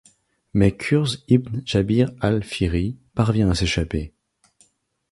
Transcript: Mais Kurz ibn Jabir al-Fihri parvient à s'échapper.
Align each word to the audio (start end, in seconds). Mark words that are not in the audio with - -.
Mais 0.55 0.75
Kurz 0.75 1.19
ibn 1.27 1.61
Jabir 1.63 2.09
al-Fihri 2.21 2.97
parvient 3.13 3.51
à 3.51 3.53
s'échapper. 3.53 4.13